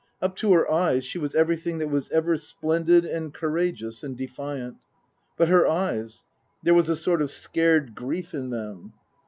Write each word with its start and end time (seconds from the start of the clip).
Up 0.19 0.35
to 0.37 0.51
her 0.53 0.67
eyes 0.71 1.05
she 1.05 1.19
was 1.19 1.35
everything 1.35 1.77
that 1.77 1.89
was 1.91 2.09
ever 2.09 2.35
splendid 2.35 3.05
and 3.05 3.31
courageous 3.31 4.01
and 4.01 4.17
defiant. 4.17 4.77
But 5.37 5.49
her 5.49 5.67
eyes 5.67 6.23
there 6.63 6.73
was 6.73 6.89
a 6.89 6.95
sort 6.95 7.21
of 7.21 7.29
scared 7.29 7.93
grief 7.93 8.33
in 8.33 8.49
them. 8.49 8.93